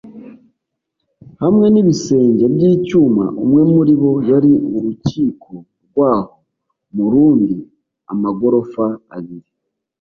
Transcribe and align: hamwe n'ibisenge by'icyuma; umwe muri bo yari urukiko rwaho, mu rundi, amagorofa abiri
hamwe 1.41 1.65
n'ibisenge 1.73 2.45
by'icyuma; 2.53 3.25
umwe 3.43 3.61
muri 3.73 3.93
bo 4.01 4.11
yari 4.31 4.51
urukiko 4.77 5.51
rwaho, 5.85 6.31
mu 6.95 7.05
rundi, 7.13 7.55
amagorofa 8.11 8.85
abiri 9.15 9.49